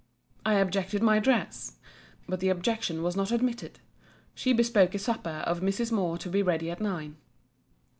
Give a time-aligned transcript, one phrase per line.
[0.43, 1.77] I objected my dress.
[2.27, 3.77] But the objection was not admitted.
[4.33, 5.91] She bespoke a supper of Mrs.
[5.91, 7.17] Moore to be ready at nine.